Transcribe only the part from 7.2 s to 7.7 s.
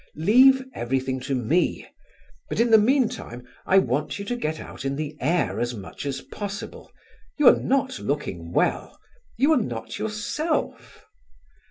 You are